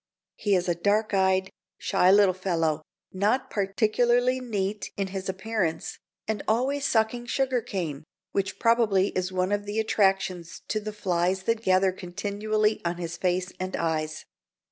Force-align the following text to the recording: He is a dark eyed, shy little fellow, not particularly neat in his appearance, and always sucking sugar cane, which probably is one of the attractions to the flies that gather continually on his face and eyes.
He 0.35 0.55
is 0.55 0.67
a 0.67 0.73
dark 0.73 1.13
eyed, 1.13 1.51
shy 1.77 2.09
little 2.11 2.33
fellow, 2.33 2.81
not 3.13 3.51
particularly 3.51 4.39
neat 4.39 4.89
in 4.97 5.09
his 5.09 5.29
appearance, 5.29 5.99
and 6.27 6.41
always 6.47 6.87
sucking 6.87 7.27
sugar 7.27 7.61
cane, 7.61 8.03
which 8.31 8.57
probably 8.57 9.09
is 9.09 9.31
one 9.31 9.51
of 9.51 9.67
the 9.67 9.77
attractions 9.79 10.63
to 10.69 10.79
the 10.79 10.91
flies 10.91 11.43
that 11.43 11.61
gather 11.61 11.91
continually 11.91 12.81
on 12.83 12.97
his 12.97 13.15
face 13.15 13.53
and 13.59 13.75
eyes. 13.75 14.25